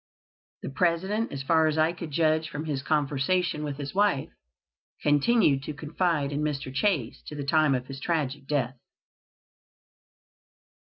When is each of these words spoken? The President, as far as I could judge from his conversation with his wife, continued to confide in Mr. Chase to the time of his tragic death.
The 0.63 0.71
President, 0.71 1.31
as 1.31 1.43
far 1.43 1.67
as 1.67 1.77
I 1.77 1.93
could 1.93 2.09
judge 2.09 2.49
from 2.49 2.65
his 2.65 2.81
conversation 2.81 3.63
with 3.63 3.77
his 3.77 3.93
wife, 3.93 4.29
continued 5.03 5.61
to 5.65 5.75
confide 5.75 6.31
in 6.31 6.41
Mr. 6.41 6.73
Chase 6.73 7.21
to 7.27 7.35
the 7.35 7.45
time 7.45 7.75
of 7.75 7.85
his 7.85 7.99
tragic 7.99 8.47
death. 8.47 8.79